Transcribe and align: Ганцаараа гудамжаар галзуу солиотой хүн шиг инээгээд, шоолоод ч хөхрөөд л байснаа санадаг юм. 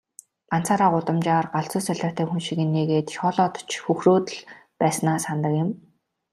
Ганцаараа 0.51 0.89
гудамжаар 0.95 1.47
галзуу 1.55 1.81
солиотой 1.87 2.25
хүн 2.27 2.41
шиг 2.47 2.59
инээгээд, 2.65 3.07
шоолоод 3.15 3.55
ч 3.69 3.71
хөхрөөд 3.85 4.27
л 4.35 4.39
байснаа 4.81 5.17
санадаг 5.25 5.53
юм. 5.63 5.69